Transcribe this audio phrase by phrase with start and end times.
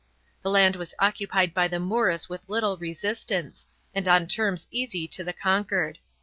[0.41, 5.23] The land was occupied by the Moors with little resistance, and on terms easy to
[5.23, 5.99] the conquered.